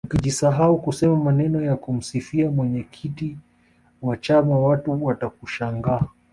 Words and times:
ukijisahau 0.07 0.81
kusema 0.81 1.15
maneno 1.15 1.61
ya 1.65 1.75
kumsifia 1.75 2.51
mwenyekiti 2.51 3.37
wa 4.01 4.17
chama 4.17 4.59
watu 4.59 5.05
watakushangaa 5.05 6.01